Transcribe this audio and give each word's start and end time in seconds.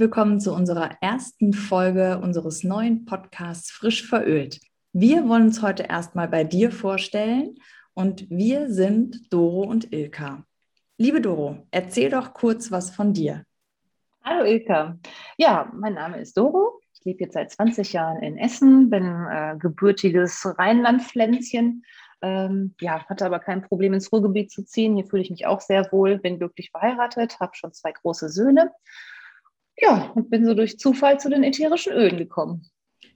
Willkommen 0.00 0.40
zu 0.40 0.54
unserer 0.54 0.96
ersten 1.02 1.52
Folge 1.52 2.20
unseres 2.22 2.64
neuen 2.64 3.04
Podcasts 3.04 3.70
Frisch 3.70 4.08
verölt. 4.08 4.58
Wir 4.94 5.28
wollen 5.28 5.42
uns 5.42 5.60
heute 5.60 5.82
erstmal 5.82 6.26
bei 6.26 6.42
dir 6.42 6.72
vorstellen 6.72 7.56
und 7.92 8.26
wir 8.30 8.70
sind 8.72 9.30
Doro 9.30 9.60
und 9.64 9.92
Ilka. 9.92 10.46
Liebe 10.96 11.20
Doro, 11.20 11.66
erzähl 11.70 12.08
doch 12.08 12.32
kurz 12.32 12.72
was 12.72 12.88
von 12.88 13.12
dir. 13.12 13.44
Hallo 14.24 14.46
Ilka. 14.46 14.98
Ja, 15.36 15.70
mein 15.74 15.92
Name 15.92 16.18
ist 16.18 16.34
Doro. 16.34 16.80
Ich 16.94 17.04
lebe 17.04 17.24
jetzt 17.24 17.34
seit 17.34 17.50
20 17.50 17.92
Jahren 17.92 18.22
in 18.22 18.38
Essen, 18.38 18.88
bin 18.88 19.04
äh, 19.04 19.56
gebürtiges 19.58 20.46
Rheinland-Pflänzchen. 20.58 21.84
Ähm, 22.22 22.74
ja, 22.80 23.04
hatte 23.04 23.26
aber 23.26 23.38
kein 23.38 23.60
Problem 23.60 23.92
ins 23.92 24.10
Ruhrgebiet 24.10 24.50
zu 24.50 24.64
ziehen. 24.64 24.96
Hier 24.96 25.04
fühle 25.04 25.22
ich 25.22 25.30
mich 25.30 25.46
auch 25.46 25.60
sehr 25.60 25.92
wohl, 25.92 26.16
bin 26.16 26.38
glücklich 26.38 26.70
verheiratet, 26.70 27.38
habe 27.38 27.52
schon 27.54 27.74
zwei 27.74 27.92
große 27.92 28.30
Söhne 28.30 28.70
ja, 29.80 30.10
und 30.14 30.30
bin 30.30 30.44
so 30.44 30.54
durch 30.54 30.78
Zufall 30.78 31.18
zu 31.18 31.28
den 31.28 31.42
ätherischen 31.42 31.92
Ölen 31.92 32.18
gekommen. 32.18 32.66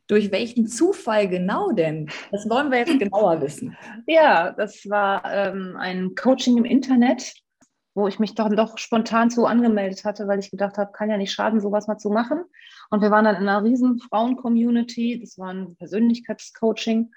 Durch 0.07 0.31
welchen 0.33 0.67
Zufall 0.67 1.29
genau 1.29 1.73
denn? 1.73 2.11
Das 2.31 2.49
wollen 2.49 2.71
wir 2.71 2.79
jetzt 2.79 2.99
genauer 2.99 3.41
wissen. 3.41 3.77
Ja, 4.07 4.53
das 4.53 4.89
war 4.89 5.23
ähm, 5.25 5.77
ein 5.79 6.15
Coaching 6.15 6.59
im 6.59 6.67
Internet, 6.67 7.35
wo 7.95 8.07
ich 8.07 8.19
mich 8.19 8.35
dann 8.35 8.57
doch 8.57 8.77
spontan 8.77 9.31
zu 9.31 9.47
angemeldet 9.47 10.05
hatte, 10.05 10.29
weil 10.29 10.41
ich 10.41 10.51
gedacht 10.51 10.77
habe, 10.77 10.93
kann 10.93 11.09
ja 11.09 11.17
nicht 11.17 11.33
schaden, 11.33 11.61
sowas 11.61 11.87
mal 11.87 11.97
zu 11.97 12.11
machen. 12.11 12.45
Und 12.91 13.01
wir 13.01 13.11
waren 13.11 13.25
dann 13.25 13.37
in 13.37 13.49
einer 13.49 13.65
riesen 13.65 13.99
Frauen-Community. 13.99 15.21
Das 15.21 15.39
war 15.39 15.55
ein 15.55 15.77
Persönlichkeitscoaching 15.77 17.11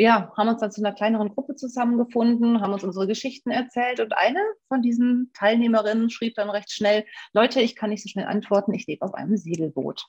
ja, 0.00 0.32
haben 0.34 0.48
uns 0.48 0.60
dann 0.60 0.72
zu 0.72 0.80
einer 0.80 0.94
kleineren 0.94 1.28
Gruppe 1.28 1.56
zusammengefunden, 1.56 2.62
haben 2.62 2.72
uns 2.72 2.82
unsere 2.84 3.06
Geschichten 3.06 3.50
erzählt 3.50 4.00
und 4.00 4.16
eine 4.16 4.40
von 4.68 4.80
diesen 4.80 5.30
Teilnehmerinnen 5.34 6.08
schrieb 6.08 6.36
dann 6.36 6.48
recht 6.48 6.72
schnell, 6.72 7.04
Leute, 7.34 7.60
ich 7.60 7.76
kann 7.76 7.90
nicht 7.90 8.02
so 8.02 8.08
schnell 8.08 8.24
antworten, 8.24 8.72
ich 8.72 8.86
lebe 8.86 9.04
auf 9.04 9.12
einem 9.12 9.36
Segelboot. 9.36 10.06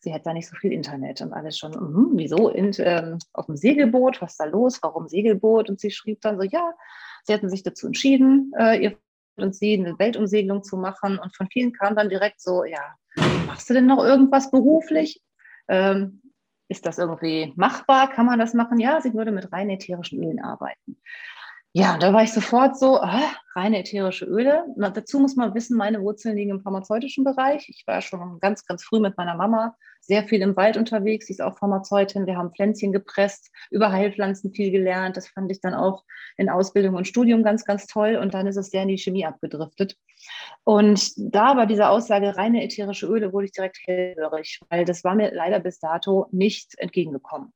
Sie 0.00 0.12
hat 0.12 0.26
da 0.26 0.34
nicht 0.34 0.48
so 0.48 0.56
viel 0.56 0.70
Internet 0.70 1.22
und 1.22 1.32
alles 1.32 1.56
schon, 1.56 1.72
mm, 1.72 2.10
wieso 2.18 2.50
in, 2.50 2.72
ähm, 2.80 3.18
auf 3.32 3.46
dem 3.46 3.56
Segelboot, 3.56 4.20
was 4.20 4.32
ist 4.32 4.40
da 4.40 4.44
los, 4.44 4.78
warum 4.82 5.08
Segelboot? 5.08 5.70
Und 5.70 5.80
sie 5.80 5.90
schrieb 5.90 6.20
dann 6.20 6.36
so, 6.36 6.42
ja, 6.42 6.74
sie 7.24 7.32
hätten 7.32 7.48
sich 7.48 7.62
dazu 7.62 7.86
entschieden, 7.86 8.52
äh, 8.58 8.84
ihr 8.84 8.98
und 9.36 9.54
sie 9.54 9.72
eine 9.72 9.98
Weltumsegelung 9.98 10.62
zu 10.62 10.76
machen 10.76 11.18
und 11.18 11.34
von 11.34 11.48
vielen 11.50 11.72
kam 11.72 11.96
dann 11.96 12.10
direkt 12.10 12.38
so, 12.42 12.64
ja, 12.64 12.96
machst 13.46 13.70
du 13.70 13.72
denn 13.72 13.86
noch 13.86 14.04
irgendwas 14.04 14.50
beruflich? 14.50 15.22
Ähm, 15.68 16.21
ist 16.72 16.86
das 16.86 16.98
irgendwie 16.98 17.52
machbar? 17.54 18.10
Kann 18.10 18.26
man 18.26 18.38
das 18.38 18.54
machen? 18.54 18.78
Ja, 18.80 19.00
sie 19.00 19.14
würde 19.14 19.30
mit 19.30 19.52
rein 19.52 19.70
ätherischen 19.70 20.22
Ölen 20.24 20.40
arbeiten. 20.40 20.96
Ja, 21.74 21.96
da 21.96 22.12
war 22.12 22.22
ich 22.22 22.32
sofort 22.32 22.78
so, 22.78 23.00
ah, 23.00 23.32
reine 23.54 23.78
ätherische 23.78 24.26
Öle. 24.26 24.64
Na, 24.76 24.90
dazu 24.90 25.18
muss 25.18 25.36
man 25.36 25.54
wissen, 25.54 25.78
meine 25.78 26.02
Wurzeln 26.02 26.36
liegen 26.36 26.50
im 26.50 26.60
pharmazeutischen 26.60 27.24
Bereich. 27.24 27.66
Ich 27.70 27.84
war 27.86 28.02
schon 28.02 28.40
ganz, 28.40 28.66
ganz 28.66 28.84
früh 28.84 29.00
mit 29.00 29.16
meiner 29.16 29.36
Mama 29.36 29.74
sehr 30.02 30.28
viel 30.28 30.42
im 30.42 30.54
Wald 30.54 30.76
unterwegs. 30.76 31.28
Sie 31.28 31.32
ist 31.32 31.40
auch 31.40 31.56
Pharmazeutin. 31.56 32.26
Wir 32.26 32.36
haben 32.36 32.52
Pflänzchen 32.52 32.92
gepresst, 32.92 33.50
über 33.70 33.90
Heilpflanzen 33.90 34.52
viel 34.52 34.70
gelernt. 34.70 35.16
Das 35.16 35.28
fand 35.28 35.50
ich 35.50 35.62
dann 35.62 35.72
auch 35.72 36.04
in 36.36 36.50
Ausbildung 36.50 36.94
und 36.94 37.08
Studium 37.08 37.42
ganz, 37.42 37.64
ganz 37.64 37.86
toll. 37.86 38.16
Und 38.16 38.34
dann 38.34 38.46
ist 38.46 38.56
es 38.56 38.68
sehr 38.68 38.82
in 38.82 38.88
die 38.88 38.98
Chemie 38.98 39.24
abgedriftet. 39.24 39.96
Und 40.64 41.12
da 41.16 41.56
war 41.56 41.66
diese 41.66 41.88
Aussage, 41.88 42.36
reine 42.36 42.62
ätherische 42.62 43.06
Öle, 43.06 43.32
wurde 43.32 43.46
ich 43.46 43.52
direkt 43.52 43.78
hellhörig, 43.86 44.60
weil 44.68 44.84
das 44.84 45.04
war 45.04 45.14
mir 45.14 45.32
leider 45.32 45.58
bis 45.58 45.78
dato 45.78 46.26
nicht 46.32 46.78
entgegengekommen. 46.78 47.54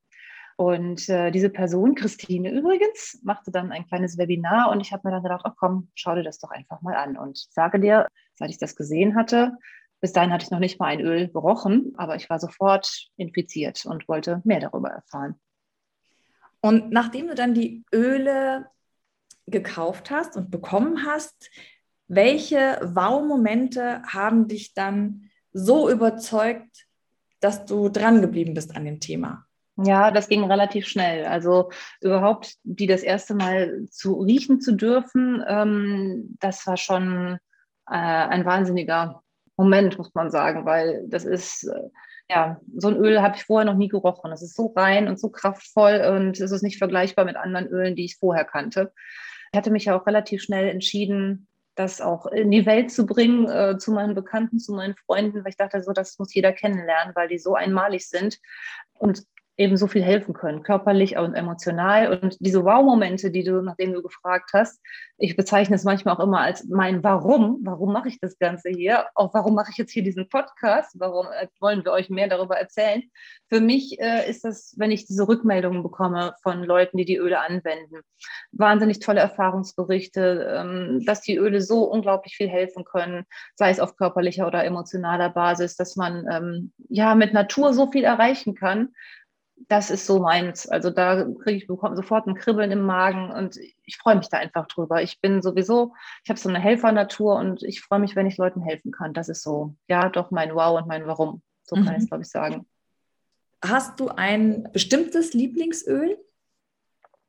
Und 0.56 1.09
äh, 1.11 1.31
diese 1.31 1.50
Person, 1.50 1.94
Christine 1.94 2.50
übrigens, 2.50 3.21
machte 3.22 3.50
dann 3.50 3.72
ein 3.72 3.87
kleines 3.87 4.17
Webinar 4.17 4.71
und 4.71 4.81
ich 4.81 4.91
habe 4.93 5.06
mir 5.06 5.12
dann 5.12 5.22
gedacht, 5.22 5.43
ach 5.44 5.55
komm, 5.59 5.91
schau 5.94 6.15
dir 6.15 6.22
das 6.22 6.39
doch 6.39 6.50
einfach 6.50 6.81
mal 6.81 6.94
an. 6.94 7.19
Und 7.19 7.37
sage 7.50 7.78
dir, 7.78 8.09
seit 8.34 8.49
ich 8.50 8.59
das 8.59 8.75
gesehen 8.75 9.17
hatte, 9.17 9.53
bis 10.00 10.12
dahin 10.12 10.33
hatte 10.33 10.44
ich 10.44 10.50
noch 10.50 10.59
nicht 10.59 10.81
mal 10.81 10.87
ein 10.87 11.00
Öl 11.00 11.28
gerochen, 11.28 11.93
aber 11.97 12.17
ich 12.17 12.31
war 12.31 12.39
sofort 12.39 13.11
infiziert 13.17 13.84
und 13.84 14.09
wollte 14.09 14.41
mehr 14.44 14.61
darüber 14.61 14.91
erfahren. 14.91 15.39
Und 16.61 16.91
nachdem 16.91 17.28
du 17.28 17.34
dann 17.34 17.55
die 17.55 17.84
Öle 17.94 18.67
gekauft 19.47 20.11
hast 20.11 20.37
und 20.37 20.50
bekommen 20.50 21.06
hast, 21.06 21.50
welche 22.09 22.81
Wow-Momente 22.83 24.03
haben 24.05 24.49
dich 24.49 24.75
dann 24.75 25.31
so 25.53 25.91
überzeugt, 25.91 26.87
dass 27.41 27.65
du 27.67 27.88
dran 27.88 28.21
geblieben 28.21 28.55
bist 28.55 28.75
an 28.75 28.84
dem 28.84 29.00
Thema? 29.00 29.45
Ja, 29.76 30.10
das 30.10 30.28
ging 30.28 30.44
relativ 30.44 30.87
schnell. 30.87 31.26
Also 31.26 31.70
überhaupt 32.00 32.54
die 32.62 32.87
das 32.87 33.03
erste 33.03 33.34
Mal 33.34 33.87
zu 33.91 34.14
riechen 34.20 34.60
zu 34.60 34.72
dürfen, 34.75 35.44
ähm, 35.47 36.37
das 36.41 36.66
war 36.66 36.78
schon 36.78 37.38
äh, 37.87 37.94
ein 37.94 38.47
wahnsinniger 38.47 39.22
Moment, 39.56 39.98
muss 39.98 40.14
man 40.14 40.31
sagen, 40.31 40.64
weil 40.64 41.04
das 41.09 41.25
ist, 41.25 41.64
äh, 41.64 41.88
ja, 42.28 42.60
so 42.75 42.88
ein 42.88 42.97
Öl 42.97 43.20
habe 43.20 43.37
ich 43.37 43.44
vorher 43.44 43.70
noch 43.70 43.78
nie 43.78 43.88
gerochen. 43.88 44.32
Es 44.32 44.42
ist 44.42 44.56
so 44.56 44.72
rein 44.75 45.09
und 45.09 45.20
so 45.20 45.28
kraftvoll 45.28 46.00
und 46.16 46.41
es 46.41 46.50
ist 46.50 46.62
nicht 46.62 46.78
vergleichbar 46.78 47.26
mit 47.26 47.37
anderen 47.37 47.66
Ölen, 47.69 47.97
die 47.97 48.04
ich 48.04 48.16
vorher 48.16 48.44
kannte. 48.44 48.93
Ich 49.53 49.56
hatte 49.56 49.70
mich 49.70 49.84
ja 49.84 49.98
auch 49.98 50.06
relativ 50.06 50.43
schnell 50.43 50.69
entschieden, 50.69 51.48
das 51.75 52.00
auch 52.00 52.26
in 52.26 52.50
die 52.50 52.64
Welt 52.64 52.91
zu 52.91 53.04
bringen, 53.04 53.48
äh, 53.48 53.76
zu 53.78 53.93
meinen 53.93 54.14
Bekannten, 54.14 54.58
zu 54.58 54.72
meinen 54.72 54.97
Freunden, 54.97 55.44
weil 55.44 55.50
ich 55.50 55.56
dachte, 55.56 55.82
so, 55.82 55.93
das 55.93 56.19
muss 56.19 56.34
jeder 56.34 56.53
kennenlernen, 56.53 57.14
weil 57.14 57.28
die 57.28 57.38
so 57.38 57.54
einmalig 57.54 58.08
sind. 58.08 58.41
Und 58.94 59.25
eben 59.56 59.77
so 59.77 59.87
viel 59.87 60.03
helfen 60.03 60.34
können, 60.34 60.62
körperlich 60.62 61.17
und 61.17 61.34
emotional. 61.34 62.19
Und 62.19 62.37
diese 62.41 62.65
Wow-Momente, 62.65 63.31
die 63.31 63.43
du, 63.43 63.62
nachdem 63.62 63.94
du 63.94 64.03
gefragt 64.03 64.50
hast, 64.53 64.81
ich 65.19 65.34
bezeichne 65.34 65.77
es 65.77 65.84
manchmal 65.84 66.17
auch 66.17 66.21
immer 66.21 66.41
als 66.41 66.67
mein 66.69 67.03
Warum. 67.03 67.61
Warum 67.62 67.93
mache 67.93 68.09
ich 68.09 68.21
das 68.21 68.39
Ganze 68.39 68.69
hier? 68.69 69.06
Auch 69.15 69.33
warum 69.33 69.55
mache 69.55 69.71
ich 69.71 69.78
jetzt 69.78 69.93
hier 69.93 70.03
diesen 70.03 70.28
Podcast? 70.28 70.94
Warum 70.99 71.27
äh, 71.27 71.49
wollen 71.59 71.84
wir 71.84 71.93
euch 71.93 72.11
mehr 72.11 72.28
darüber 72.28 72.59
erzählen? 72.59 73.03
Für 73.49 73.61
mich 73.61 73.99
äh, 73.99 74.28
ist 74.28 74.44
das, 74.44 74.75
wenn 74.77 74.91
ich 74.91 75.06
diese 75.06 75.27
Rückmeldungen 75.27 75.83
bekomme 75.83 76.34
von 76.43 76.62
Leuten, 76.62 76.99
die 76.99 77.06
die 77.06 77.17
Öle 77.17 77.41
anwenden, 77.41 78.00
wahnsinnig 78.53 78.99
tolle 78.99 79.21
Erfahrungsberichte, 79.21 80.55
ähm, 80.55 81.03
dass 81.06 81.23
die 81.23 81.37
Öle 81.37 81.62
so 81.62 81.84
unglaublich 81.84 82.37
viel 82.37 82.49
helfen 82.49 82.84
können, 82.84 83.25
sei 83.55 83.71
es 83.71 83.81
auf 83.81 83.97
körperlicher 83.97 84.47
oder 84.47 84.65
emotionaler 84.65 85.31
Basis, 85.31 85.77
dass 85.77 85.97
man 85.97 86.27
ähm, 86.31 86.73
ja 86.91 87.15
mit 87.15 87.33
Natur 87.33 87.73
so 87.73 87.91
viel 87.91 88.05
erreichen 88.05 88.55
kann 88.55 88.91
das 89.69 89.91
ist 89.91 90.06
so 90.06 90.21
meins. 90.21 90.69
Also 90.69 90.91
da 90.91 91.25
kriege 91.25 91.56
ich 91.56 91.67
bekomme 91.67 91.97
sofort 91.97 92.27
ein 92.27 92.34
Kribbeln 92.34 92.71
im 92.71 92.83
Magen 92.83 93.31
und 93.31 93.59
ich 93.84 93.97
freue 93.97 94.17
mich 94.17 94.28
da 94.28 94.39
einfach 94.39 94.67
drüber. 94.67 95.03
Ich 95.03 95.21
bin 95.21 95.43
sowieso, 95.43 95.94
ich 96.25 96.31
habe 96.31 96.39
so 96.39 96.49
eine 96.49 96.61
Helfernatur 96.61 97.37
und 97.37 97.62
ich 97.62 97.81
freue 97.81 97.99
mich, 97.99 98.15
wenn 98.17 98.27
ich 98.27 98.37
Leuten 98.37 98.61
helfen 98.61 98.93
kann. 98.93 99.15
Das 99.15 99.28
ist 99.28 99.43
so, 99.43 99.75
ja, 99.89 100.09
doch 100.09 100.31
mein 100.31 100.55
Wow 100.55 100.81
und 100.81 100.89
mein 100.89 101.06
Warum. 101.06 101.43
So 101.62 101.75
kann 101.77 101.84
mhm. 101.84 101.91
ich 101.93 101.99
es, 101.99 102.09
glaube 102.09 102.22
ich, 102.22 102.28
sagen. 102.31 102.67
Hast 103.65 103.99
du 103.99 104.09
ein 104.09 104.69
bestimmtes 104.72 105.33
Lieblingsöl? 105.33 106.19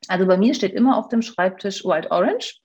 Also 0.07 0.27
bei 0.27 0.37
mir 0.37 0.53
steht 0.53 0.73
immer 0.73 0.97
auf 0.97 1.07
dem 1.07 1.21
Schreibtisch 1.21 1.83
Wild 1.83 2.11
Orange. 2.11 2.59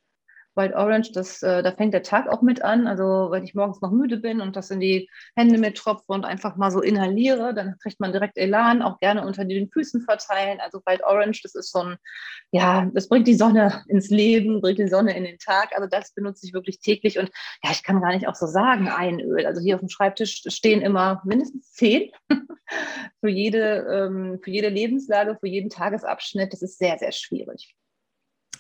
Wild 0.54 0.74
Orange, 0.74 1.12
das, 1.12 1.42
äh, 1.42 1.62
da 1.62 1.72
fängt 1.72 1.94
der 1.94 2.02
Tag 2.02 2.28
auch 2.28 2.42
mit 2.42 2.62
an. 2.62 2.86
Also 2.86 3.28
wenn 3.30 3.44
ich 3.44 3.54
morgens 3.54 3.80
noch 3.80 3.90
müde 3.90 4.18
bin 4.18 4.40
und 4.40 4.56
das 4.56 4.70
in 4.70 4.80
die 4.80 5.08
Hände 5.34 5.58
mit 5.58 5.76
tropfe 5.76 6.04
und 6.08 6.24
einfach 6.24 6.56
mal 6.56 6.70
so 6.70 6.80
inhaliere, 6.80 7.54
dann 7.54 7.76
kriegt 7.78 8.00
man 8.00 8.12
direkt 8.12 8.36
Elan, 8.36 8.82
auch 8.82 8.98
gerne 9.00 9.24
unter 9.24 9.44
den 9.44 9.70
Füßen 9.70 10.02
verteilen. 10.02 10.60
Also 10.60 10.80
Wild 10.84 11.02
Orange, 11.04 11.42
das 11.42 11.54
ist 11.54 11.72
so 11.72 11.80
ein, 11.80 11.96
ja, 12.50 12.90
das 12.92 13.08
bringt 13.08 13.26
die 13.26 13.34
Sonne 13.34 13.82
ins 13.88 14.10
Leben, 14.10 14.60
bringt 14.60 14.78
die 14.78 14.88
Sonne 14.88 15.16
in 15.16 15.24
den 15.24 15.38
Tag. 15.38 15.70
Also 15.74 15.88
das 15.88 16.12
benutze 16.12 16.46
ich 16.46 16.52
wirklich 16.52 16.80
täglich 16.80 17.18
und 17.18 17.30
ja, 17.62 17.70
ich 17.70 17.82
kann 17.82 18.00
gar 18.00 18.12
nicht 18.12 18.28
auch 18.28 18.34
so 18.34 18.46
sagen, 18.46 18.88
ein 18.88 19.20
Öl. 19.20 19.46
Also 19.46 19.60
hier 19.60 19.76
auf 19.76 19.80
dem 19.80 19.88
Schreibtisch 19.88 20.42
stehen 20.46 20.82
immer 20.82 21.22
mindestens 21.24 21.72
zehn 21.72 22.10
für 23.20 23.28
jede, 23.30 23.86
ähm, 23.90 24.40
für 24.42 24.50
jede 24.50 24.68
Lebenslage, 24.68 25.36
für 25.40 25.48
jeden 25.48 25.70
Tagesabschnitt. 25.70 26.52
Das 26.52 26.62
ist 26.62 26.78
sehr, 26.78 26.98
sehr 26.98 27.12
schwierig. 27.12 27.74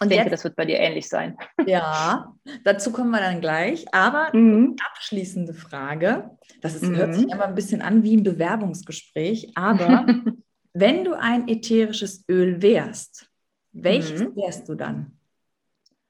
Und 0.02 0.10
ich 0.10 0.16
denke, 0.16 0.30
das 0.30 0.44
wird 0.44 0.56
bei 0.56 0.64
dir 0.64 0.78
ähnlich 0.78 1.08
sein. 1.08 1.36
Ja, 1.66 2.34
dazu 2.64 2.92
kommen 2.92 3.10
wir 3.10 3.20
dann 3.20 3.40
gleich. 3.40 3.86
Aber 3.94 4.30
mhm. 4.36 4.76
abschließende 4.90 5.54
Frage, 5.54 6.30
das 6.60 6.74
ist, 6.74 6.82
mhm. 6.82 6.96
hört 6.96 7.14
sich 7.14 7.24
immer 7.24 7.46
ein 7.46 7.54
bisschen 7.54 7.82
an 7.82 8.02
wie 8.02 8.16
ein 8.16 8.24
Bewerbungsgespräch, 8.24 9.52
aber 9.54 10.06
wenn 10.72 11.04
du 11.04 11.14
ein 11.14 11.48
ätherisches 11.48 12.24
Öl 12.28 12.62
wärst, 12.62 13.28
welches 13.72 14.20
mhm. 14.20 14.36
wärst 14.36 14.68
du 14.68 14.74
dann? 14.74 15.18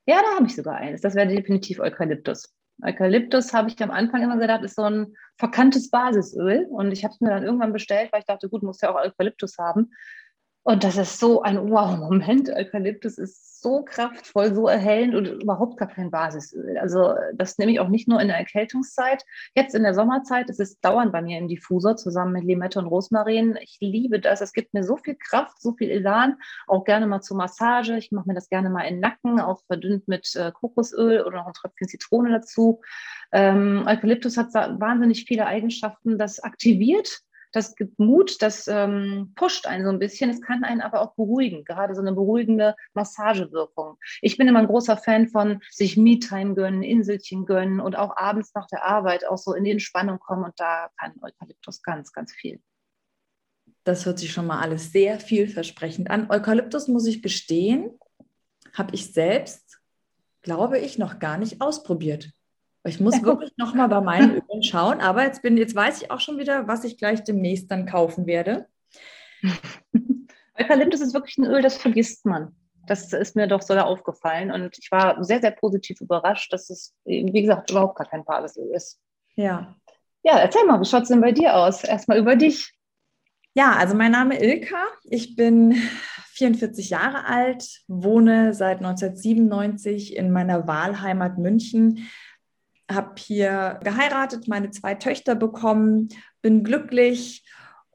Ja, 0.07 0.21
da 0.21 0.37
habe 0.37 0.47
ich 0.47 0.57
sogar 0.57 0.77
eines. 0.77 1.01
Das 1.01 1.15
wäre 1.15 1.29
definitiv 1.29 1.79
Eukalyptus. 1.79 2.53
Eukalyptus 2.83 3.53
habe 3.53 3.69
ich 3.69 3.81
am 3.83 3.91
Anfang 3.91 4.23
immer 4.23 4.39
gedacht, 4.39 4.65
ist 4.65 4.75
so 4.75 4.83
ein 4.83 5.15
verkanntes 5.39 5.91
Basisöl. 5.91 6.67
Und 6.71 6.91
ich 6.93 7.05
habe 7.05 7.15
es 7.15 7.21
mir 7.21 7.31
dann 7.31 7.45
irgendwann 7.45 7.73
bestellt, 7.73 8.13
weil 8.13 8.21
ich 8.21 8.27
dachte, 8.27 8.49
gut, 8.49 8.63
muss 8.63 8.81
ja 8.81 8.91
auch 8.91 9.01
Eukalyptus 9.01 9.59
haben. 9.59 9.93
Und 10.65 10.85
das 10.85 10.97
ist 10.97 11.19
so 11.19 11.43
ein 11.43 11.71
Wow-Moment. 11.71 12.49
Eukalyptus 12.49 13.19
ist 13.19 13.61
so 13.61 13.83
kraftvoll, 13.85 14.55
so 14.55 14.69
erhellend 14.69 15.17
und 15.17 15.27
überhaupt 15.27 15.77
gar 15.77 15.89
kein 15.89 16.13
Basisöl. 16.13 16.79
Also 16.79 17.15
das 17.35 17.59
nehme 17.59 17.73
ich 17.73 17.81
auch 17.81 17.89
nicht 17.89 18.07
nur 18.07 18.21
in 18.21 18.29
der 18.29 18.37
Erkältungszeit. 18.37 19.25
Jetzt 19.57 19.75
in 19.75 19.83
der 19.83 19.95
Sommerzeit 19.95 20.49
ist 20.51 20.61
es 20.61 20.79
dauernd 20.79 21.11
bei 21.11 21.21
mir 21.21 21.39
im 21.39 21.49
Diffusor 21.49 21.97
zusammen 21.97 22.33
mit 22.33 22.45
Limette 22.45 22.79
und 22.79 22.87
Rosmarin. 22.87 23.59
Ich 23.61 23.79
liebe 23.81 24.21
das. 24.21 24.41
Es 24.41 24.53
gibt 24.53 24.73
mir 24.73 24.85
so 24.85 24.97
viel 24.97 25.17
Kraft, 25.17 25.61
so 25.61 25.73
viel 25.73 25.91
Elan. 25.91 26.37
Auch 26.69 26.85
gerne 26.85 27.09
mal 27.09 27.23
zur 27.23 27.37
Massage. 27.37 27.97
Ich 27.97 28.13
mache 28.13 28.29
mir 28.29 28.35
das 28.35 28.49
gerne 28.49 28.71
mal 28.71 28.83
in 28.83 28.95
den 28.95 29.01
Nacken, 29.01 29.41
auch 29.41 29.63
verdünnt 29.67 30.07
mit 30.07 30.37
äh, 30.37 30.53
Kokosöl 30.53 31.23
oder 31.23 31.39
noch 31.39 31.47
ein 31.49 31.55
Tröpfchen 31.55 31.89
Zitrone 31.89 32.31
dazu. 32.31 32.81
Ähm, 33.33 33.85
Eukalyptus 33.89 34.37
hat 34.37 34.55
wahnsinnig 34.55 35.25
viele 35.25 35.47
Eigenschaften. 35.47 36.19
Das 36.19 36.39
aktiviert 36.39 37.23
das 37.53 37.77
gibt 37.77 37.99
Mut, 37.99 38.41
das 38.41 38.67
ähm, 38.67 39.33
pusht 39.37 39.67
einen 39.67 39.85
so 39.85 39.91
ein 39.91 39.99
bisschen. 39.99 40.31
Es 40.31 40.41
kann 40.41 40.65
einen 40.65 40.81
aber 40.81 41.01
auch 41.01 41.15
beruhigen, 41.15 41.65
gerade 41.65 41.95
so 41.95 42.01
eine 42.01 42.13
beruhigende 42.13 42.75
Massagewirkung. 42.95 43.99
Ich 44.23 44.37
bin 44.37 44.49
immer 44.49 44.61
ein 44.61 44.67
großer 44.67 44.97
Fan 44.97 45.29
von 45.29 45.61
sich 45.71 45.97
Me-Time 45.97 46.55
gönnen, 46.55 46.83
Inselchen 46.83 47.47
gönnen 47.47 47.81
und 47.81 47.97
auch 47.97 48.17
abends 48.17 48.53
nach 48.55 48.67
der 48.67 48.85
Arbeit 48.85 49.27
auch 49.27 49.39
so 49.39 49.53
in 49.53 49.65
die 49.65 49.71
Entspannung 49.71 50.19
kommen 50.19 50.45
und 50.45 50.55
da 50.57 50.89
kann 50.99 51.13
Eukalyptus 51.23 51.83
ganz, 51.83 52.13
ganz 52.13 52.33
viel. 52.33 52.61
Das 53.85 54.07
hört 54.07 54.19
sich 54.19 54.33
schon 54.33 54.47
mal 54.47 54.61
alles 54.61 54.93
sehr 54.93 55.21
vielversprechend 55.21 56.11
an. 56.11 56.31
Eukalyptus 56.31 56.89
muss 56.89 57.07
ich 57.07 57.23
gestehen, 57.23 57.99
habe 58.73 58.95
ich 58.95 59.13
selbst, 59.13 59.81
glaube 60.41 60.79
ich, 60.79 60.99
noch 60.99 61.19
gar 61.19 61.37
nicht 61.37 61.61
ausprobiert. 61.61 62.33
Ich 62.85 62.99
muss 63.01 63.17
ja, 63.17 63.23
wirklich 63.23 63.53
nochmal 63.57 63.89
bei 63.89 64.01
meinen 64.01 64.43
Ölen 64.51 64.63
schauen, 64.63 65.01
aber 65.01 65.23
jetzt, 65.23 65.43
bin, 65.43 65.57
jetzt 65.57 65.75
weiß 65.75 66.03
ich 66.03 66.11
auch 66.11 66.21
schon 66.21 66.39
wieder, 66.39 66.67
was 66.67 66.85
ich 66.85 66.99
gleich 66.99 67.23
demnächst 67.23 67.71
dann 67.71 67.87
kaufen 67.87 68.27
werde. 68.27 68.67
Eukalyptus 70.59 71.01
ist 71.01 71.15
wirklich 71.15 71.39
ein 71.39 71.45
Öl, 71.45 71.63
das 71.63 71.77
vergisst 71.77 72.27
man. 72.27 72.57
Das 72.87 73.13
ist 73.13 73.37
mir 73.37 73.47
doch 73.47 73.63
so 73.63 73.75
da 73.75 73.85
aufgefallen 73.85 74.51
und 74.51 74.77
ich 74.77 74.91
war 74.91 75.23
sehr, 75.23 75.41
sehr 75.41 75.53
positiv 75.53 76.01
überrascht, 76.01 76.53
dass 76.53 76.69
es, 76.71 76.95
wie 77.05 77.31
gesagt, 77.31 77.71
überhaupt 77.71 77.97
gar 77.97 78.09
kein 78.09 78.25
Basisöl 78.25 78.69
ist. 78.75 78.99
Ja. 79.37 79.77
Ja, 80.25 80.39
erzähl 80.39 80.65
mal, 80.65 80.81
wie 80.81 80.85
schaut 80.85 81.03
es 81.03 81.09
denn 81.09 81.21
bei 81.21 81.33
dir 81.33 81.55
aus? 81.57 81.85
Erstmal 81.85 82.19
über 82.19 82.35
dich. 82.37 82.73
Ja, 83.55 83.73
also 83.73 83.95
mein 83.95 84.13
Name 84.13 84.43
Ilka. 84.43 84.85
Ich 85.05 85.37
bin 85.37 85.75
44 86.33 86.91
Jahre 86.91 87.27
alt, 87.27 87.83
wohne 87.87 88.55
seit 88.55 88.79
1997 88.79 90.17
in 90.17 90.33
meiner 90.33 90.67
Wahlheimat 90.67 91.39
München, 91.39 92.09
habe 92.91 93.13
hier 93.19 93.79
geheiratet, 93.83 94.49
meine 94.49 94.71
zwei 94.71 94.95
Töchter 94.95 95.35
bekommen, 95.35 96.09
bin 96.41 96.65
glücklich 96.65 97.45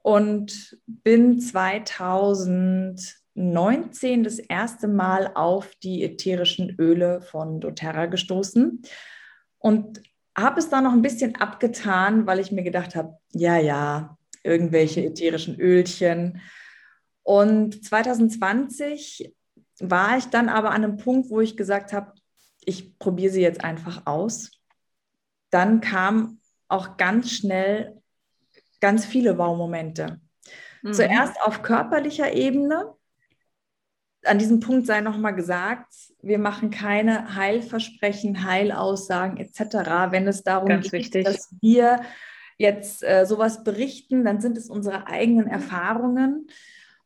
und 0.02 0.78
bin 0.86 1.40
2019 1.40 4.24
das 4.24 4.38
erste 4.38 4.88
Mal 4.88 5.32
auf 5.34 5.74
die 5.82 6.04
ätherischen 6.04 6.76
Öle 6.78 7.20
von 7.20 7.60
doTERRA 7.60 8.06
gestoßen 8.06 8.82
und 9.58 10.00
habe 10.36 10.60
es 10.60 10.68
dann 10.68 10.84
noch 10.84 10.92
ein 10.92 11.02
bisschen 11.02 11.36
abgetan, 11.36 12.26
weil 12.26 12.38
ich 12.38 12.52
mir 12.52 12.62
gedacht 12.62 12.94
habe, 12.94 13.18
ja, 13.32 13.58
ja, 13.58 14.16
irgendwelche 14.44 15.04
ätherischen 15.04 15.60
Ölchen. 15.60 16.40
Und 17.24 17.84
2020 17.84 19.34
war 19.80 20.16
ich 20.16 20.26
dann 20.26 20.48
aber 20.48 20.70
an 20.70 20.84
einem 20.84 20.96
Punkt, 20.96 21.30
wo 21.30 21.40
ich 21.40 21.56
gesagt 21.56 21.92
habe, 21.92 22.12
ich 22.64 22.98
probiere 22.98 23.32
sie 23.32 23.42
jetzt 23.42 23.64
einfach 23.64 24.06
aus 24.06 24.57
dann 25.50 25.80
kam 25.80 26.40
auch 26.68 26.96
ganz 26.96 27.30
schnell 27.30 28.00
ganz 28.80 29.04
viele 29.04 29.38
Wow-Momente. 29.38 30.20
Mhm. 30.82 30.92
Zuerst 30.92 31.40
auf 31.42 31.62
körperlicher 31.62 32.32
Ebene. 32.32 32.94
An 34.24 34.38
diesem 34.38 34.60
Punkt 34.60 34.86
sei 34.86 35.00
nochmal 35.00 35.34
gesagt, 35.34 35.92
wir 36.20 36.38
machen 36.38 36.70
keine 36.70 37.34
Heilversprechen, 37.34 38.44
Heilaussagen 38.44 39.36
etc. 39.38 40.10
Wenn 40.10 40.26
es 40.26 40.42
darum 40.42 40.68
ganz 40.68 40.90
geht, 40.90 40.92
wichtig. 40.92 41.24
dass 41.24 41.54
wir 41.60 42.00
jetzt 42.58 43.04
äh, 43.04 43.24
sowas 43.24 43.62
berichten, 43.62 44.24
dann 44.24 44.40
sind 44.40 44.58
es 44.58 44.68
unsere 44.68 45.06
eigenen 45.06 45.46
Erfahrungen. 45.46 46.48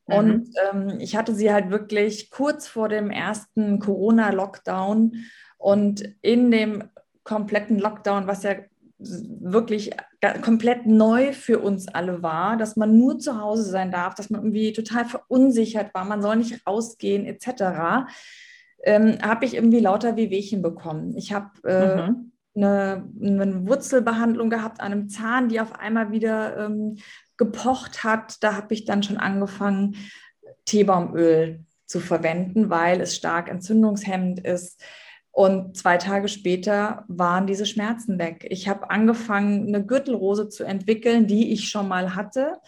Mhm. 0.07 0.15
Und 0.15 0.49
ähm, 0.71 0.99
ich 0.99 1.15
hatte 1.15 1.35
sie 1.35 1.53
halt 1.53 1.69
wirklich 1.69 2.31
kurz 2.31 2.67
vor 2.67 2.89
dem 2.89 3.11
ersten 3.11 3.79
Corona-Lockdown 3.79 5.25
und 5.57 6.03
in 6.21 6.51
dem 6.51 6.89
kompletten 7.23 7.79
Lockdown, 7.79 8.27
was 8.27 8.43
ja 8.43 8.55
wirklich 8.99 9.91
komplett 10.41 10.85
neu 10.85 11.33
für 11.33 11.59
uns 11.59 11.87
alle 11.87 12.23
war, 12.23 12.57
dass 12.57 12.75
man 12.75 12.97
nur 12.97 13.19
zu 13.19 13.39
Hause 13.39 13.63
sein 13.63 13.91
darf, 13.91 14.15
dass 14.15 14.29
man 14.29 14.41
irgendwie 14.41 14.71
total 14.71 15.05
verunsichert 15.05 15.93
war, 15.93 16.05
man 16.05 16.21
soll 16.21 16.37
nicht 16.37 16.65
rausgehen 16.65 17.25
etc., 17.25 18.07
ähm, 18.85 19.17
habe 19.21 19.45
ich 19.45 19.55
irgendwie 19.55 19.79
lauter 19.79 20.17
Wehwehchen 20.17 20.61
bekommen. 20.61 21.15
Ich 21.15 21.31
habe 21.31 21.51
äh, 21.65 22.09
mhm. 22.09 22.31
eine, 22.53 23.09
eine, 23.21 23.65
Wurzelbehandlung 23.65 24.49
gehabt 24.49 24.81
an 24.81 24.91
einem 24.91 25.07
Zahn, 25.07 25.47
die 25.47 25.61
auf 25.61 25.79
einmal 25.79 26.11
wieder 26.11 26.57
ähm, 26.65 26.97
gepocht 27.37 28.03
hat. 28.03 28.43
Da 28.43 28.55
habe 28.55 28.73
ich 28.73 28.83
dann 28.83 29.01
schon 29.01 29.15
angefangen, 29.15 29.95
Teebaumöl 30.65 31.63
zu 31.85 32.01
verwenden, 32.01 32.69
weil 32.69 32.99
es 32.99 33.15
stark 33.15 33.49
entzündungshemmend 33.49 34.41
ist. 34.41 34.83
Und 35.33 35.75
zwei 35.75 35.97
Tage 35.97 36.27
später 36.27 37.05
waren 37.07 37.47
diese 37.47 37.65
Schmerzen 37.65 38.19
weg. 38.19 38.45
Ich 38.49 38.67
habe 38.67 38.91
angefangen, 38.91 39.67
eine 39.67 39.83
Gürtelrose 39.83 40.47
zu 40.47 40.63
entwickeln, 40.63 41.25
die 41.25 41.51
ich 41.51 41.69
schon 41.69 41.87
mal 41.87 42.15
hatte. 42.15 42.59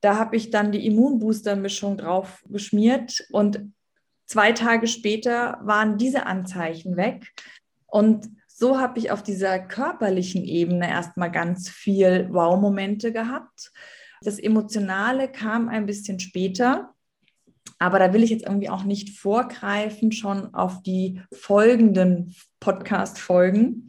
Da 0.00 0.16
habe 0.16 0.36
ich 0.36 0.50
dann 0.50 0.70
die 0.70 0.86
Immunbooster-Mischung 0.86 1.98
drauf 1.98 2.44
geschmiert 2.48 3.26
und 3.32 3.72
zwei 4.26 4.52
Tage 4.52 4.86
später 4.86 5.58
waren 5.62 5.98
diese 5.98 6.26
Anzeichen 6.26 6.96
weg. 6.96 7.32
Und 7.86 8.28
so 8.46 8.78
habe 8.78 9.00
ich 9.00 9.10
auf 9.10 9.24
dieser 9.24 9.58
körperlichen 9.58 10.44
Ebene 10.44 10.88
erstmal 10.88 11.32
ganz 11.32 11.68
viel 11.68 12.28
Wow-Momente 12.30 13.12
gehabt. 13.12 13.72
Das 14.22 14.38
Emotionale 14.38 15.28
kam 15.28 15.68
ein 15.68 15.86
bisschen 15.86 16.20
später. 16.20 16.93
Aber 17.78 17.98
da 17.98 18.12
will 18.12 18.22
ich 18.22 18.30
jetzt 18.30 18.46
irgendwie 18.46 18.70
auch 18.70 18.84
nicht 18.84 19.18
vorgreifen, 19.18 20.12
schon 20.12 20.54
auf 20.54 20.82
die 20.82 21.20
folgenden 21.32 22.34
Podcast-Folgen. 22.60 23.88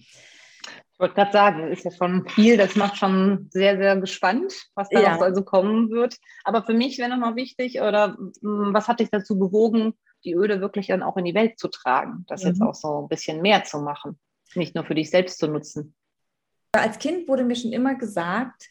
Ich 0.96 1.00
wollte 1.00 1.16
gerade 1.16 1.32
sagen, 1.34 1.72
ist 1.72 1.84
ja 1.84 1.92
schon 1.92 2.28
viel, 2.30 2.56
das 2.56 2.78
macht 2.78 2.98
schon 2.98 3.50
sehr, 3.52 3.78
sehr 3.78 3.98
gespannt, 3.98 4.54
was 4.76 4.88
da 4.90 5.02
ja. 5.02 5.20
also 5.20 5.44
kommen 5.44 5.90
wird. 5.90 6.16
Aber 6.46 6.64
für 6.64 6.74
mich 6.74 6.98
wäre 6.98 7.10
nochmal 7.10 7.36
wichtig, 7.36 7.82
oder 7.82 8.16
hm, 8.18 8.74
was 8.74 8.88
hat 8.88 9.02
dich 9.02 9.10
dazu 9.10 9.38
bewogen, 9.38 9.94
die 10.24 10.34
Öle 10.34 10.62
wirklich 10.62 10.88
dann 10.88 11.04
auch 11.04 11.18
in 11.18 11.26
die 11.26 11.36
Welt 11.36 11.60
zu 11.60 11.68
tragen, 11.68 12.26
das 12.28 12.44
mhm. 12.44 12.50
jetzt 12.50 12.62
auch 12.62 12.76
so 12.76 13.02
ein 13.02 13.10
bisschen 13.10 13.42
mehr 13.42 13.66
zu 13.66 13.80
machen, 13.80 14.18
nicht 14.56 14.74
nur 14.74 14.86
für 14.86 14.96
dich 14.96 15.10
selbst 15.10 15.38
zu 15.38 15.48
nutzen? 15.48 15.94
Als 16.72 16.98
Kind 16.98 17.28
wurde 17.28 17.44
mir 17.44 17.56
schon 17.56 17.74
immer 17.74 17.96
gesagt, 17.96 18.70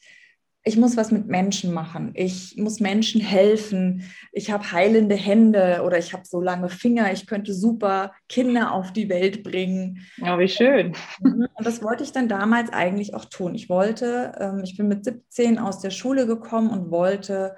ich 0.67 0.79
muss 0.79 0.97
was 0.97 1.11
mit 1.11 1.29
Menschen 1.29 1.75
machen. 1.75 2.13
Ich 2.15 2.57
muss 2.57 2.81
Menschen 2.81 3.21
helfen. 3.21 4.11
Ich 4.33 4.51
habe 4.51 4.73
heilende 4.73 5.15
Hände 5.15 5.83
oder 5.85 5.99
ich 5.99 6.15
habe 6.15 6.25
so 6.25 6.41
lange 6.41 6.71
Finger. 6.71 7.13
Ich 7.13 7.27
könnte 7.27 7.53
super 7.53 8.13
Kinder 8.31 8.73
auf 8.73 8.91
die 8.91 9.11
Welt 9.11 9.43
bringen. 9.43 10.01
Ja, 10.17 10.39
wie 10.39 10.49
schön. 10.49 10.97
Mhm. 11.21 11.49
Und 11.53 11.67
das 11.67 11.83
wollte 11.83 12.03
ich 12.03 12.13
dann 12.13 12.29
damals 12.29 12.73
eigentlich 12.73 13.15
auch 13.15 13.27
tun. 13.27 13.55
Ich 13.55 13.69
wollte, 13.69 14.33
ähm, 14.41 14.63
ich 14.65 14.79
bin 14.79 14.89
mit 14.89 15.05
17 15.05 15.59
aus 15.59 15.81
der 15.81 15.91
Schule 15.91 16.27
gekommen 16.27 16.71
und 16.71 16.91
wollte 16.91 17.57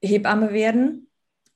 Hebamme 0.00 0.52
werden 0.52 1.05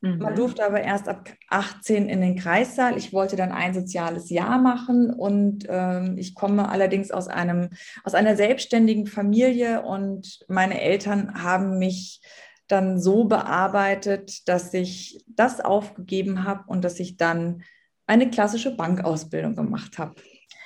Mhm. 0.01 0.19
Man 0.19 0.35
durfte 0.35 0.65
aber 0.65 0.81
erst 0.81 1.09
ab 1.09 1.29
18 1.49 2.09
in 2.09 2.21
den 2.21 2.37
Kreissaal. 2.37 2.97
Ich 2.97 3.13
wollte 3.13 3.37
dann 3.37 3.53
ein 3.53 3.75
soziales 3.75 4.31
Jahr 4.31 4.59
machen 4.59 5.11
und 5.11 5.67
ähm, 5.69 6.17
ich 6.17 6.35
komme 6.35 6.69
allerdings 6.69 7.11
aus, 7.11 7.29
einem, 7.29 7.71
aus 8.05 8.15
einer 8.15 8.37
selbstständigen 8.37 9.07
Familie 9.07 9.83
und 9.83 10.41
meine 10.49 10.81
Eltern 10.81 11.43
haben 11.43 11.79
mich 11.79 12.23
dann 12.67 13.01
so 13.01 13.25
bearbeitet, 13.25 14.49
dass 14.49 14.73
ich 14.73 15.25
das 15.27 15.61
aufgegeben 15.61 16.45
habe 16.45 16.65
und 16.67 16.83
dass 16.83 17.01
ich 17.01 17.17
dann 17.17 17.63
eine 18.07 18.31
klassische 18.31 18.75
Bankausbildung 18.75 19.55
gemacht 19.55 19.99
habe. 19.99 20.15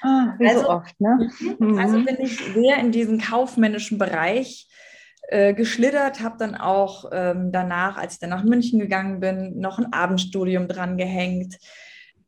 Ah, 0.02 0.34
wie 0.38 0.46
also, 0.46 0.60
so 0.60 0.68
oft, 0.68 1.00
ne? 1.00 1.30
Mhm. 1.58 1.78
Also 1.78 2.04
bin 2.04 2.16
ich 2.20 2.38
sehr 2.38 2.78
in 2.78 2.92
diesen 2.92 3.20
kaufmännischen 3.20 3.98
Bereich 3.98 4.68
äh, 5.28 5.54
geschlittert, 5.54 6.20
habe 6.20 6.36
dann 6.38 6.54
auch 6.54 7.06
ähm, 7.12 7.50
danach, 7.50 7.96
als 7.96 8.14
ich 8.14 8.18
dann 8.18 8.30
nach 8.30 8.44
München 8.44 8.78
gegangen 8.78 9.20
bin, 9.20 9.58
noch 9.58 9.78
ein 9.78 9.92
Abendstudium 9.92 10.68
dran 10.68 10.96
gehängt. 10.96 11.58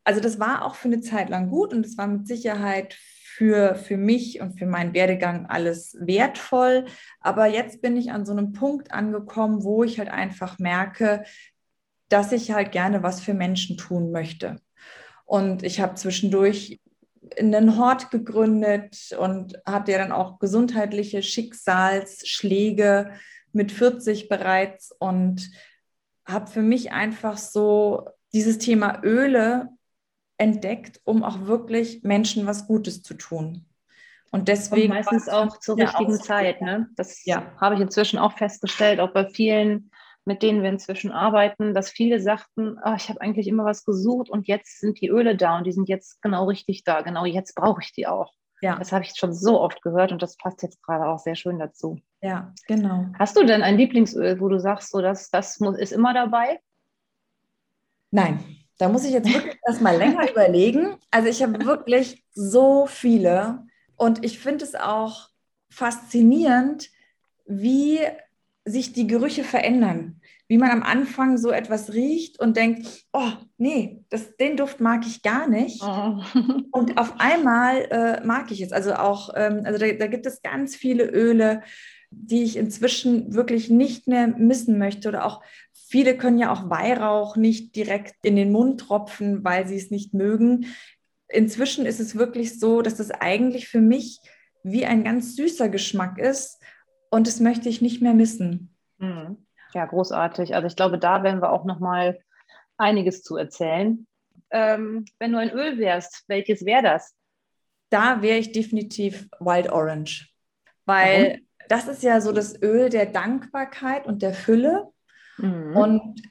Also 0.05 0.21
das 0.21 0.39
war 0.39 0.65
auch 0.65 0.77
für 0.77 0.89
eine 0.89 1.01
Zeit 1.01 1.29
lang 1.29 1.51
gut 1.51 1.73
und 1.73 1.85
es 1.85 1.99
war 1.99 2.07
mit 2.07 2.27
Sicherheit 2.27 2.95
für, 2.95 3.75
für 3.75 3.99
mich 3.99 4.41
und 4.41 4.59
für 4.59 4.65
meinen 4.65 4.95
Werdegang 4.95 5.47
alles 5.47 5.95
wertvoll. 6.01 6.87
Aber 7.21 7.47
jetzt 7.47 7.83
bin 7.83 7.97
ich 7.97 8.13
an 8.13 8.25
so 8.25 8.33
einem 8.33 8.53
Punkt 8.53 8.93
angekommen, 8.93 9.63
wo 9.63 9.85
ich 9.85 9.99
halt 9.99 10.09
einfach 10.09 10.59
merke, 10.59 11.25
dass 12.09 12.33
ich 12.33 12.53
halt 12.53 12.73
gerne 12.73 13.03
was 13.03 13.21
für 13.21 13.35
Menschen 13.35 13.77
tun 13.77 14.11
möchte. 14.11 14.57
Und 15.27 15.65
ich 15.65 15.81
habe 15.81 15.97
zwischendurch 15.97 16.81
einen 17.39 17.77
Hort 17.79 18.11
gegründet 18.11 19.17
und 19.19 19.59
hatte 19.65 19.93
ja 19.93 19.99
dann 19.99 20.13
auch 20.13 20.39
gesundheitliche 20.39 21.23
Schicksalsschläge 21.23 23.13
mit 23.53 23.73
40 23.73 24.29
bereits 24.29 24.93
und 24.99 25.51
habe 26.25 26.47
für 26.47 26.63
mich 26.63 26.93
einfach 26.93 27.39
so 27.39 28.09
dieses 28.33 28.59
Thema 28.59 29.03
Öle 29.03 29.69
entdeckt, 30.39 31.01
um 31.05 31.23
auch 31.23 31.47
wirklich 31.47 32.03
Menschen 32.03 32.47
was 32.47 32.67
Gutes 32.67 33.03
zu 33.03 33.15
tun. 33.15 33.67
Und 34.31 34.49
deswegen. 34.49 34.93
Und 34.93 34.99
meistens 34.99 35.29
auch 35.29 35.59
zur 35.61 35.79
richtigen 35.79 36.21
Zeit. 36.21 36.61
Ne? 36.61 36.89
Das 36.97 37.25
ja. 37.25 37.53
habe 37.61 37.77
ich 37.77 37.81
inzwischen 37.81 38.19
auch 38.19 38.37
festgestellt, 38.37 39.01
auch 39.01 39.13
bei 39.13 39.29
vielen, 39.29 39.91
mit 40.27 40.43
denen 40.43 40.63
wir 40.63 40.71
inzwischen 40.71 41.13
arbeiten, 41.13 41.73
dass 41.73 41.89
viele 41.89 42.21
sagten, 42.21 42.79
oh, 42.85 42.95
ich 42.97 43.09
habe 43.09 43.21
eigentlich 43.21 43.47
immer 43.47 43.65
was 43.65 43.85
gesucht 43.85 44.29
und 44.29 44.49
jetzt 44.49 44.81
sind 44.81 45.01
die 45.01 45.09
Öle 45.09 45.37
da 45.37 45.57
und 45.57 45.65
die 45.65 45.73
sind 45.73 45.89
jetzt 45.89 46.21
genau 46.21 46.47
richtig 46.47 46.85
da. 46.85 47.03
Genau 47.03 47.25
jetzt 47.25 47.55
brauche 47.55 47.81
ich 47.81 47.93
die 47.93 48.07
auch. 48.07 48.33
Ja. 48.61 48.77
Das 48.77 48.91
habe 48.91 49.05
ich 49.05 49.13
schon 49.17 49.33
so 49.33 49.61
oft 49.61 49.83
gehört 49.83 50.13
und 50.13 50.23
das 50.23 50.37
passt 50.37 50.63
jetzt 50.63 50.83
gerade 50.83 51.07
auch 51.07 51.19
sehr 51.19 51.37
schön 51.37 51.59
dazu. 51.59 52.01
Ja, 52.23 52.53
genau. 52.67 53.07
Hast 53.19 53.37
du 53.37 53.45
denn 53.45 53.63
ein 53.63 53.77
Lieblingsöl, 53.77 54.41
wo 54.41 54.49
du 54.49 54.59
sagst, 54.59 54.91
so 54.91 55.01
dass 55.01 55.31
das 55.31 55.61
muss, 55.61 55.79
ist 55.79 55.93
immer 55.93 56.13
dabei? 56.13 56.59
Nein, 58.11 58.41
da 58.79 58.89
muss 58.89 59.05
ich 59.05 59.13
jetzt 59.13 59.33
wirklich 59.33 59.59
erstmal 59.67 59.97
länger 59.97 60.29
überlegen. 60.31 60.97
Also 61.11 61.29
ich 61.29 61.43
habe 61.43 61.65
wirklich 61.65 62.25
so 62.33 62.87
viele 62.87 63.65
und 63.97 64.25
ich 64.25 64.41
finde 64.41 64.65
es 64.65 64.75
auch 64.75 65.29
faszinierend, 65.71 66.89
wie 67.45 68.01
sich 68.67 68.93
die 68.93 69.07
Gerüche 69.07 69.45
verändern. 69.45 70.21
Wie 70.49 70.59
man 70.59 70.71
am 70.71 70.83
Anfang 70.83 71.39
so 71.39 71.51
etwas 71.51 71.93
riecht 71.93 72.39
und 72.39 72.57
denkt, 72.57 72.87
oh 73.13 73.33
nee, 73.57 74.05
das, 74.11 74.37
den 74.37 74.57
Duft 74.57 74.81
mag 74.81 75.05
ich 75.07 75.23
gar 75.23 75.49
nicht. 75.49 75.83
Oh. 75.83 76.21
und 76.71 76.99
auf 76.99 77.15
einmal 77.19 77.87
äh, 77.91 78.25
mag 78.25 78.51
ich 78.51 78.61
es. 78.61 78.73
Also 78.73 78.95
auch, 78.95 79.31
ähm, 79.35 79.63
also 79.65 79.79
da, 79.79 79.91
da 79.93 80.07
gibt 80.07 80.27
es 80.27 80.43
ganz 80.43 80.77
viele 80.77 81.05
Öle, 81.05 81.63
die 82.11 82.45
ich 82.45 82.57
inzwischen 82.57 83.35
wirklich 83.35 83.71
nicht 83.71 84.07
mehr 84.07 84.29
missen 84.29 84.79
möchte. 84.79 85.09
Oder 85.09 85.25
auch 85.25 85.43
viele 85.73 86.17
können 86.17 86.39
ja 86.39 86.53
auch 86.53 86.71
Weihrauch 86.71 87.37
nicht 87.37 87.75
direkt 87.75 88.15
in 88.23 88.37
den 88.37 88.53
Mund 88.53 88.81
tropfen, 88.81 89.43
weil 89.43 89.67
sie 89.67 89.77
es 89.77 89.91
nicht 89.91 90.15
mögen 90.15 90.67
inzwischen 91.29 91.87
ist 91.87 92.01
es 92.01 92.17
wirklich 92.17 92.59
so, 92.59 92.83
dass 92.83 92.97
das 92.97 93.11
eigentlich 93.11 93.69
für 93.69 93.81
mich 93.81 94.21
wie 94.63 94.85
ein 94.85 95.05
ganz 95.05 95.37
süßer 95.37 95.69
Geschmack 95.69 96.19
ist 96.19 96.59
und 97.11 97.27
das 97.27 97.41
möchte 97.41 97.69
ich 97.69 97.81
nicht 97.81 98.03
mehr 98.03 98.15
missen. 98.15 98.75
Mhm. 98.99 99.47
Ja, 99.75 99.85
großartig. 99.85 100.55
Also 100.55 100.67
ich 100.67 100.77
glaube, 100.77 100.99
da 100.99 101.23
werden 101.23 101.43
wir 101.43 101.51
auch 101.51 101.65
noch 101.65 101.81
mal 101.81 102.19
einiges 102.77 103.23
zu 103.23 103.37
erzählen. 103.37 104.07
Ähm, 104.51 105.05
wenn 105.19 105.33
du 105.33 105.39
ein 105.39 105.51
Öl 105.51 105.79
wärst, 105.79 106.25
welches 106.29 106.65
wäre 106.65 106.83
das? 106.83 107.15
Da 107.91 108.23
wäre 108.23 108.39
ich 108.39 108.53
definitiv 108.53 109.29
Wild 109.39 109.71
Orange, 109.71 110.29
weil 110.85 111.25
Warum? 111.25 111.47
das 111.69 111.89
ist 111.89 112.03
ja 112.03 112.21
so 112.21 112.33
das 112.33 112.61
Öl 112.63 112.91
der 112.91 113.07
Dankbarkeit 113.07 114.07
und 114.07 114.23
der 114.23 114.35
Fülle. 114.35 114.89
Mhm. 115.39 115.77
Und 115.77 116.23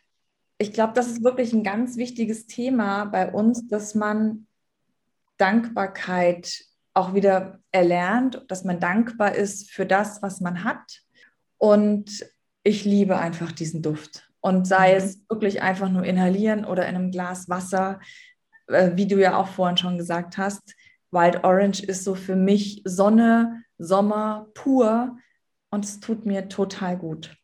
ich 0.58 0.74
glaube, 0.74 0.94
das 0.94 1.08
ist 1.08 1.24
wirklich 1.24 1.54
ein 1.54 1.64
ganz 1.64 1.98
wichtiges 1.98 2.48
Thema 2.48 3.06
bei 3.06 3.32
uns, 3.32 3.68
dass 3.68 3.96
man 3.96 4.48
Dankbarkeit 5.38 6.66
auch 6.96 7.14
wieder 7.14 7.60
erlernt, 7.72 8.44
dass 8.48 8.64
man 8.64 8.80
dankbar 8.80 9.36
ist 9.36 9.70
für 9.70 9.86
das, 9.86 10.22
was 10.22 10.42
man 10.42 10.64
hat. 10.64 11.02
Und 11.58 12.26
ich 12.64 12.86
liebe 12.86 13.18
einfach 13.18 13.52
diesen 13.52 13.82
Duft. 13.82 14.30
Und 14.40 14.66
sei 14.66 14.92
mhm. 14.92 14.98
es 14.98 15.20
wirklich 15.30 15.62
einfach 15.62 15.90
nur 15.90 16.04
inhalieren 16.04 16.66
oder 16.66 16.88
in 16.88 16.96
einem 16.96 17.12
Glas 17.12 17.50
Wasser, 17.50 18.00
äh, 18.68 18.92
wie 18.96 19.08
du 19.08 19.20
ja 19.20 19.38
auch 19.38 19.48
vorhin 19.48 19.78
schon 19.78 19.98
gesagt 19.98 20.38
hast, 20.38 20.76
Wild 21.12 21.44
Orange 21.44 21.84
ist 21.84 22.04
so 22.04 22.16
für 22.16 22.36
mich 22.36 22.82
Sonne, 22.86 23.64
Sommer 23.78 24.48
pur 24.54 25.18
und 25.70 25.86
es 25.86 26.00
tut 26.00 26.26
mir 26.26 26.48
total 26.50 26.98
gut. 26.98 27.36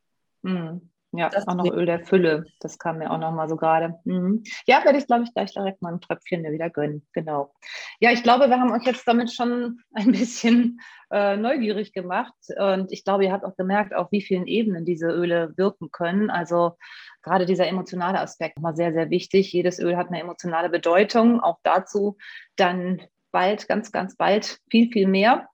Mhm. 0.43 0.90
Ja, 1.13 1.29
das 1.29 1.45
auch 1.47 1.55
noch 1.55 1.69
Öl 1.71 1.85
der 1.85 2.05
Fülle. 2.05 2.45
Das 2.61 2.79
kam 2.79 2.99
mir 2.99 3.11
auch 3.11 3.17
noch 3.17 3.33
mal 3.33 3.49
so 3.49 3.57
gerade. 3.57 3.99
Mhm. 4.05 4.43
Ja, 4.65 4.83
werde 4.85 4.97
ich, 4.97 5.07
glaube 5.07 5.23
ich, 5.23 5.33
gleich 5.33 5.53
direkt 5.53 5.81
mal 5.81 5.93
ein 5.93 5.99
Tröpfchen 5.99 6.41
mir 6.41 6.53
wieder 6.53 6.69
gönnen. 6.69 7.05
Genau. 7.11 7.53
Ja, 7.99 8.11
ich 8.11 8.23
glaube, 8.23 8.49
wir 8.49 8.59
haben 8.59 8.71
euch 8.71 8.85
jetzt 8.85 9.05
damit 9.05 9.33
schon 9.33 9.81
ein 9.93 10.11
bisschen 10.11 10.79
äh, 11.11 11.35
neugierig 11.35 11.91
gemacht. 11.91 12.33
Und 12.57 12.93
ich 12.93 13.03
glaube, 13.03 13.25
ihr 13.25 13.33
habt 13.33 13.43
auch 13.43 13.57
gemerkt, 13.57 13.93
auf 13.93 14.09
wie 14.11 14.21
vielen 14.21 14.47
Ebenen 14.47 14.85
diese 14.85 15.07
Öle 15.07 15.53
wirken 15.57 15.91
können. 15.91 16.29
Also 16.29 16.77
gerade 17.21 17.45
dieser 17.45 17.67
emotionale 17.67 18.21
Aspekt 18.21 18.59
mal 18.59 18.75
sehr, 18.75 18.93
sehr 18.93 19.09
wichtig. 19.09 19.51
Jedes 19.51 19.79
Öl 19.79 19.97
hat 19.97 20.07
eine 20.07 20.21
emotionale 20.21 20.69
Bedeutung. 20.69 21.41
Auch 21.41 21.59
dazu 21.63 22.17
dann 22.55 23.01
bald, 23.31 23.67
ganz, 23.67 23.91
ganz 23.91 24.15
bald 24.15 24.59
viel, 24.69 24.89
viel 24.89 25.07
mehr. 25.07 25.49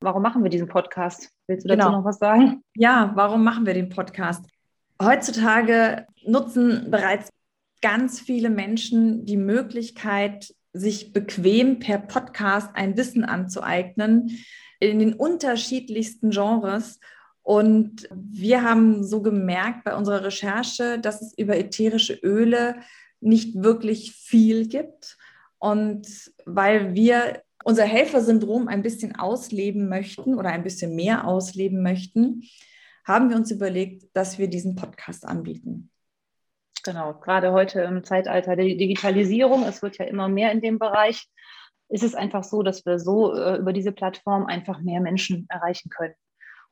Warum 0.00 0.22
machen 0.22 0.42
wir 0.42 0.50
diesen 0.50 0.68
Podcast? 0.68 1.30
Willst 1.46 1.64
du 1.64 1.68
dazu 1.68 1.86
genau. 1.86 1.98
noch 1.98 2.04
was 2.04 2.18
sagen? 2.18 2.62
Ja, 2.74 3.12
warum 3.14 3.44
machen 3.44 3.66
wir 3.66 3.74
den 3.74 3.88
Podcast? 3.88 4.46
Heutzutage 5.00 6.06
nutzen 6.24 6.90
bereits 6.90 7.30
ganz 7.82 8.20
viele 8.20 8.50
Menschen 8.50 9.26
die 9.26 9.36
Möglichkeit, 9.36 10.54
sich 10.72 11.12
bequem 11.12 11.78
per 11.78 11.98
Podcast 11.98 12.70
ein 12.74 12.96
Wissen 12.96 13.24
anzueignen 13.24 14.38
in 14.80 14.98
den 14.98 15.14
unterschiedlichsten 15.14 16.30
Genres. 16.30 16.98
Und 17.42 18.08
wir 18.12 18.62
haben 18.62 19.04
so 19.04 19.22
gemerkt 19.22 19.84
bei 19.84 19.94
unserer 19.94 20.24
Recherche, 20.24 20.98
dass 20.98 21.22
es 21.22 21.36
über 21.36 21.56
ätherische 21.56 22.14
Öle 22.14 22.76
nicht 23.20 23.62
wirklich 23.62 24.12
viel 24.12 24.66
gibt. 24.66 25.16
Und 25.58 26.32
weil 26.44 26.94
wir 26.94 27.42
unser 27.64 27.84
Helfersyndrom 27.84 28.68
ein 28.68 28.82
bisschen 28.82 29.16
ausleben 29.16 29.88
möchten 29.88 30.34
oder 30.34 30.50
ein 30.50 30.62
bisschen 30.62 30.94
mehr 30.94 31.26
ausleben 31.26 31.82
möchten, 31.82 32.42
haben 33.06 33.30
wir 33.30 33.36
uns 33.36 33.50
überlegt, 33.50 34.04
dass 34.14 34.36
wir 34.36 34.48
diesen 34.48 34.74
Podcast 34.74 35.26
anbieten. 35.26 35.90
Genau, 36.84 37.14
gerade 37.14 37.52
heute 37.52 37.80
im 37.82 38.04
Zeitalter 38.04 38.56
der 38.56 38.66
Digitalisierung, 38.66 39.64
es 39.64 39.80
wird 39.80 39.98
ja 39.98 40.04
immer 40.04 40.28
mehr 40.28 40.52
in 40.52 40.60
dem 40.60 40.78
Bereich, 40.78 41.28
ist 41.88 42.02
es 42.02 42.14
einfach 42.14 42.42
so, 42.42 42.62
dass 42.62 42.84
wir 42.84 42.98
so 42.98 43.32
äh, 43.32 43.58
über 43.58 43.72
diese 43.72 43.92
Plattform 43.92 44.46
einfach 44.46 44.80
mehr 44.80 45.00
Menschen 45.00 45.46
erreichen 45.48 45.88
können. 45.88 46.14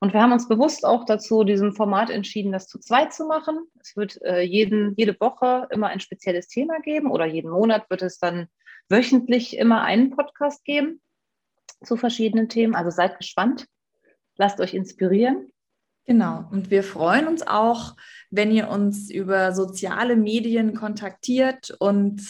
Und 0.00 0.12
wir 0.12 0.20
haben 0.20 0.32
uns 0.32 0.48
bewusst 0.48 0.84
auch 0.84 1.04
dazu, 1.04 1.44
diesem 1.44 1.72
Format 1.72 2.10
entschieden, 2.10 2.52
das 2.52 2.66
zu 2.66 2.80
zweit 2.80 3.14
zu 3.14 3.26
machen. 3.26 3.58
Es 3.80 3.96
wird 3.96 4.20
äh, 4.22 4.42
jeden, 4.42 4.94
jede 4.96 5.18
Woche 5.20 5.68
immer 5.70 5.86
ein 5.86 6.00
spezielles 6.00 6.48
Thema 6.48 6.80
geben 6.80 7.12
oder 7.12 7.26
jeden 7.26 7.50
Monat 7.50 7.88
wird 7.90 8.02
es 8.02 8.18
dann 8.18 8.48
wöchentlich 8.88 9.56
immer 9.56 9.82
einen 9.82 10.10
Podcast 10.10 10.64
geben 10.64 11.00
zu 11.82 11.96
verschiedenen 11.96 12.48
Themen. 12.48 12.74
Also 12.74 12.90
seid 12.90 13.18
gespannt, 13.18 13.66
lasst 14.36 14.60
euch 14.60 14.74
inspirieren 14.74 15.52
Genau. 16.06 16.46
Und 16.50 16.70
wir 16.70 16.82
freuen 16.82 17.26
uns 17.26 17.46
auch, 17.46 17.96
wenn 18.30 18.50
ihr 18.50 18.68
uns 18.68 19.10
über 19.10 19.52
soziale 19.52 20.16
Medien 20.16 20.74
kontaktiert 20.74 21.70
und 21.78 22.20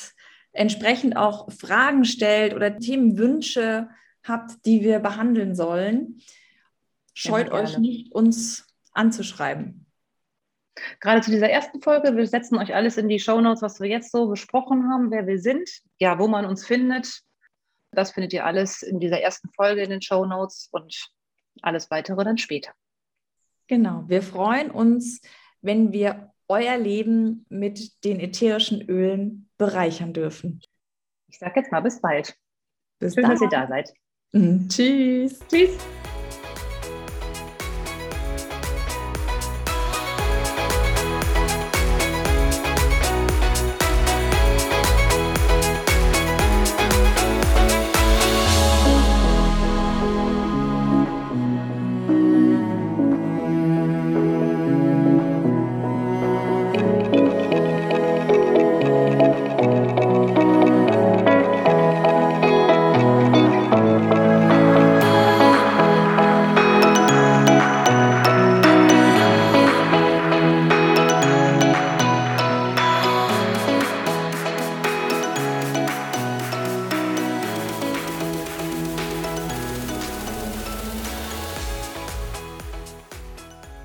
entsprechend 0.53 1.17
auch 1.17 1.51
Fragen 1.51 2.05
stellt 2.05 2.55
oder 2.55 2.79
Themenwünsche 2.79 3.89
habt, 4.23 4.65
die 4.65 4.83
wir 4.83 5.01
behandeln 5.01 5.55
sollen. 5.55 6.21
Scheut 7.15 7.49
ja, 7.49 7.55
euch 7.55 7.79
nicht, 7.79 8.13
uns 8.13 8.67
anzuschreiben. 8.93 9.87
Gerade 11.01 11.21
zu 11.21 11.31
dieser 11.31 11.51
ersten 11.51 11.81
Folge, 11.81 12.17
wir 12.17 12.27
setzen 12.27 12.59
euch 12.59 12.75
alles 12.75 12.97
in 12.97 13.09
die 13.09 13.21
Show 13.21 13.41
Notes, 13.41 13.63
was 13.63 13.81
wir 13.81 13.89
jetzt 13.89 14.11
so 14.11 14.29
besprochen 14.29 14.91
haben, 14.91 15.11
wer 15.11 15.27
wir 15.27 15.39
sind, 15.39 15.69
ja, 15.99 16.19
wo 16.19 16.27
man 16.27 16.47
uns 16.47 16.67
findet. 16.67 17.21
Das 17.93 18.13
findet 18.13 18.33
ihr 18.33 18.45
alles 18.45 18.83
in 18.83 18.99
dieser 18.99 19.21
ersten 19.21 19.51
Folge 19.53 19.83
in 19.83 19.91
den 19.91 20.03
Show 20.03 20.25
Notes 20.25 20.69
und 20.73 21.11
alles 21.63 21.91
weitere 21.91 22.25
dann 22.25 22.39
später. 22.39 22.73
Genau, 23.67 24.05
wir 24.07 24.23
freuen 24.23 24.71
uns, 24.71 25.21
wenn 25.63 25.93
wir 25.93 26.33
euer 26.49 26.77
Leben 26.77 27.47
mit 27.49 28.05
den 28.05 28.21
ätherischen 28.21 28.83
Ölen 28.83 29.49
bereichern 29.57 30.13
dürfen. 30.13 30.61
Ich 31.29 31.39
sage 31.39 31.61
jetzt 31.61 31.73
mal 31.73 31.81
bis 31.81 32.01
bald. 32.01 32.37
Bis 32.99 33.15
Schön, 33.15 33.23
dann. 33.23 33.33
dass 33.33 33.41
ihr 33.41 33.49
da 33.49 33.67
seid. 33.67 33.93
Mhm. 34.33 34.69
Tschüss. 34.69 35.41
Tschüss. 35.49 35.79